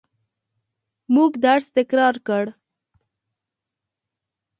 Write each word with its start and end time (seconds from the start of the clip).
موږ 1.13 1.31
درس 1.45 1.65
تکرار 1.77 2.15
کړ. 2.27 2.45